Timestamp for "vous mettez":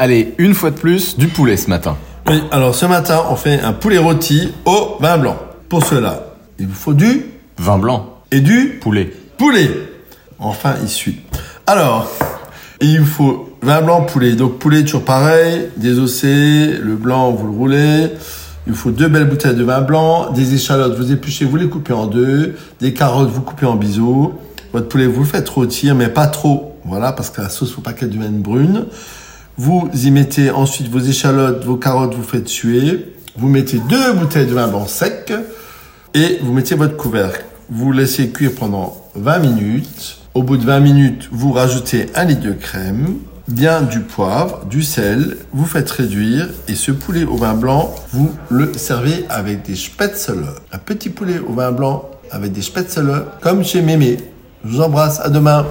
33.36-33.80, 36.42-36.76